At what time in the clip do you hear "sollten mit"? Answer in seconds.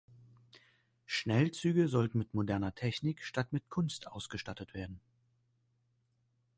1.87-2.33